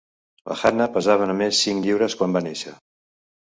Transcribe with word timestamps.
La 0.53 0.57
Hannah 0.61 0.87
pesava 0.95 1.29
només 1.33 1.61
cinc 1.67 1.87
lliures 1.87 2.19
quan 2.23 2.37
va 2.39 2.45
néixer. 2.51 2.77